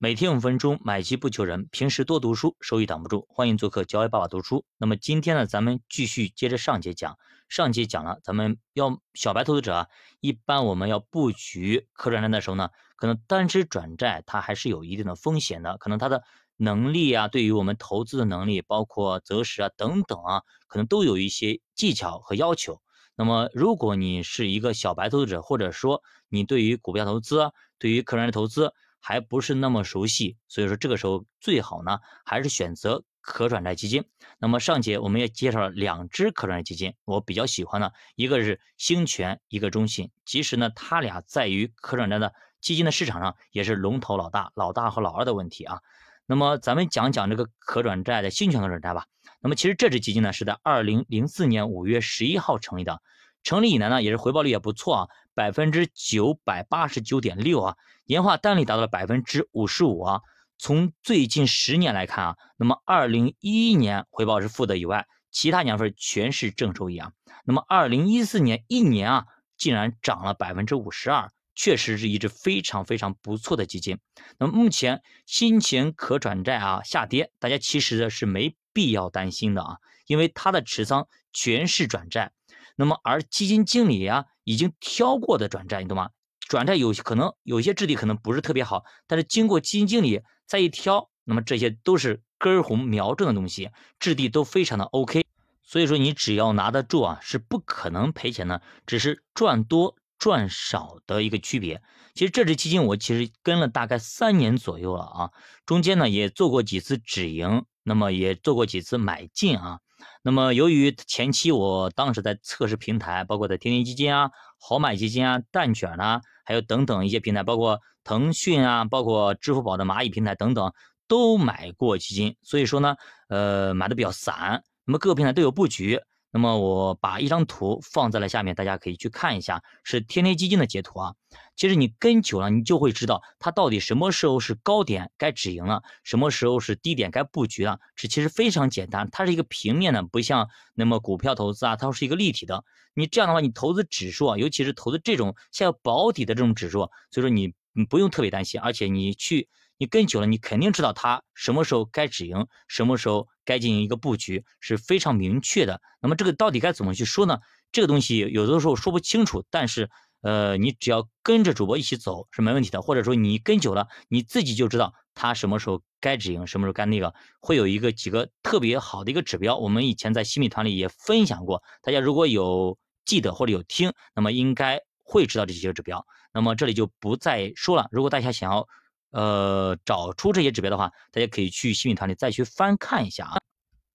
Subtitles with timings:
[0.00, 1.66] 每天五分钟，买基不求人。
[1.72, 3.26] 平时多读书，收益挡不住。
[3.28, 4.64] 欢迎做客交易爸爸读书。
[4.76, 7.18] 那么今天呢，咱们继续接着上节讲。
[7.48, 9.86] 上节讲了，咱们要小白投资者啊，
[10.20, 16.22] 一般我们要布局可转债的时候呢，可能单只转债它还是有一定的风险的，可能它的
[16.56, 22.80] 能力啊，对于我们投资的能力，包括择时啊等等啊，可能都有一些技巧和要求。
[23.16, 34.04] 那么如果你是一个小白投资者，或者说你对于股票投资，对于可转债投资，还不是那么熟悉，所以说这个时候最好呢，还是选择可转债基金。
[34.38, 40.10] 那么上节我们也介绍了两只可转债基金，我比较喜欢的，一个是兴全，一个中信。
[40.24, 45.80] 其实呢，它俩在于可转债的基金的市场上也是龙头老大，老大和老二的问题啊。
[46.26, 49.06] 那么咱们讲讲这个可转债的兴全可转债吧。
[49.40, 53.00] 那么其实这支基金呢，是在二零零四年五月十一号成立的，
[53.42, 55.08] 成立以来呢，也是回报率也不错啊。
[55.34, 60.20] 百分之九百八十九点六啊，年化单利达到了百分之五十五啊。
[60.58, 67.12] 从最近十年来看啊，那么二零一一年回报是负的以外，其他年份全是正收益啊。
[67.44, 69.24] 那么二零一四年一年啊，
[69.56, 74.00] 竟然涨了百分之五十二，确实是一只非常非常不错的基金。
[74.38, 79.76] 那么目前新钱可转债啊下跌，大家其实是没必要担心的啊，
[80.08, 82.32] 因为它的持仓全是转债。
[82.78, 84.24] 那么而基金经理啊。
[84.48, 86.08] 已经挑过的转债，你懂吗？
[86.48, 93.68] 转债有可能有些质地可能不是特别好，但是经过基金经理再一挑，那么这些都是根红苗正的东西，
[93.98, 95.26] 质地都非常的 OK。
[95.62, 101.82] 所以说你只要拿得住啊，是不可能赔钱的，只是赚多赚少的一个区别。
[102.14, 105.30] 其实这支基金我其实跟了大概三年左右了啊，
[105.66, 109.80] 中间呢也做过几次止盈，那么也做过几次买进啊。
[110.22, 120.72] 那么，由于前期我当时在测试平台，包括在天天基金啊、好买基金啊、蛋卷呐，还有等等一些平台，包括腾讯啊、包括支付宝的蚂蚁平台等等，
[121.06, 122.96] 都买过基金，所以说呢，
[123.28, 124.62] 呃，买的比较散。
[124.84, 126.00] 那么各个平台都有布局。
[126.30, 131.14] 那么我把一张图放在了下面，大家可以去看一下，是天天基金的截图啊。
[131.56, 137.80] 其实你跟久了，你就会知道它到底什么时候是高点该止盈了，什么时候是低点该布局了。
[137.96, 142.62] 这其实非常简单，它是一个平面的，不像那么股票投资啊，它是一个立体的。
[142.94, 149.48] 你这样的话，你投资指数啊，尤其是投资这种像保底的这种指数，所以说你你不用特别担心，而且你去。
[149.80, 155.80] 你跟久了，你肯定知道它什么时候该止盈，什么时候该进行一个布局，是非常明确的。
[156.00, 157.38] 那么这个到底该怎么去说呢？
[157.70, 159.88] 这个东西有的时候说不清楚，但是
[160.22, 162.82] 呃，你只要跟着主播一起走是没问题的。
[162.82, 169.56] 或者说你跟久了，你自己就知道它什么时候该止盈，什么时候该那个，会有一个几个特别好的一个指标。
[169.56, 176.06] 我们以前在新米团里也分享过，大家如果有记得或者有听，那么应该会知道这些指标。
[176.32, 177.88] 那么这里就不再说了。
[177.90, 178.68] 如果大家想要，
[179.10, 183.38] 呃，找出这些指标的话，大家可以去新品团里再去翻看一下啊。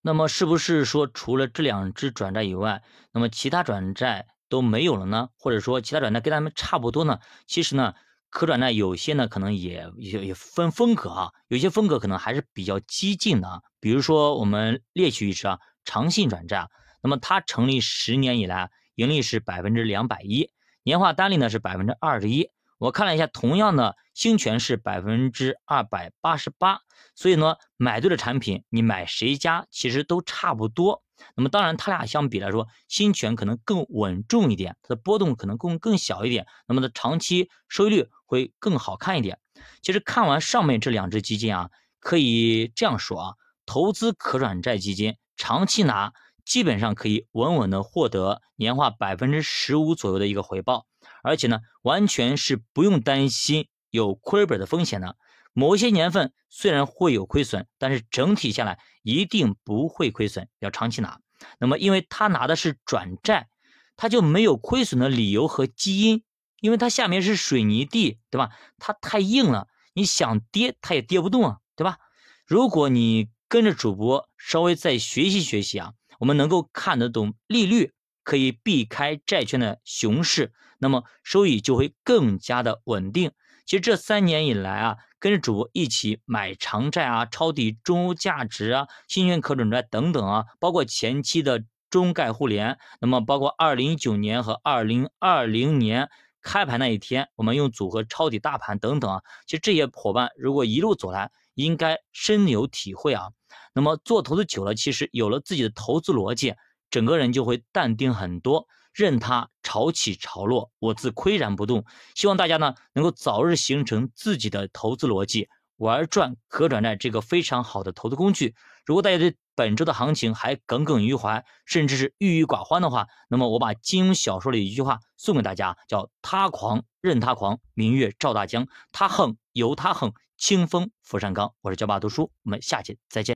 [0.00, 5.28] 那么是不是说除了这两只转债以外，那么其他转债都没有了呢？
[5.36, 7.18] 或者说其他转债跟他们差不多呢？
[7.46, 7.92] 其实呢，
[8.30, 13.60] 可转债有些呢可能也也也分风格啊，有些风格可能还是比较激进的啊。
[13.80, 16.68] 比如说我们列举一只啊，长信转债，
[17.02, 20.50] 那么它成立十年以来，盈利是百分之两百一，
[20.82, 22.50] 年化单利呢是百分之二十一。
[22.78, 26.80] 我看了一下，同样的兴全是百分之二百八十八，
[27.14, 31.04] 所以呢，买对的产品，你买谁家其实都差不多。
[31.36, 39.38] 那么当然，它俩相比来说，兴全可能更稳重一点，它的波动可能更更小一点，那么的长期收益率会更好看一点。
[39.80, 41.70] 其实看完上面这两只基金啊，
[42.00, 46.12] 可以这样说啊，投资可转债基金，长期拿。
[46.44, 50.86] 基本上可以稳稳的获得年化百分之十五左右的一个回报，
[51.22, 55.16] 而且呢，完全是不用担心有亏本的风险的。
[55.52, 61.20] 某些年份虽然会有亏损，但是整体下来一定不会亏损，要长期拿。
[61.58, 63.48] 那么，因为他拿的是转债，
[63.96, 66.24] 他就没有亏损的理由和基因，
[66.60, 68.50] 因为它下面是水泥地，对吧？
[68.78, 71.98] 它太硬了，你想跌它也跌不动啊，对吧？
[72.46, 75.92] 如果你跟着主播稍微再学习学习啊。
[76.22, 83.32] 我们能够看得懂利率，可以避开债券的熊市，那么收益就会更加的稳定。
[83.66, 96.08] 其实这三年以来啊，跟着主播一起买长债啊、抄底中欧价值啊、新券可转债等等啊，包括前期的中概互联，那么包括二零一九年和二零二零年
[96.40, 103.30] 开盘那一天，我们用组合抄底大盘等等啊，其实这些伙伴如果一路走来，应该深有体会啊。
[103.74, 106.54] 那么做投资久了，其实有了自己的投资逻辑，
[106.90, 111.84] 整个人就会淡定很多，任它潮起潮落，我自岿然不动。
[112.14, 118.54] 希望大家呢能够早日形成自己的投资逻辑，玩转可转债这个非常好的投资工具。
[118.84, 130.12] 如果大家对本周的行情还耿耿于怀，甚至是郁郁寡欢的话，那么我把金庸小说里一句话送给大家，叫“他狂任他狂，明月照大江；他横由他横，
[130.42, 131.54] 清风拂山岗”。
[131.62, 133.30] 我是教爸读书，我们下期再见。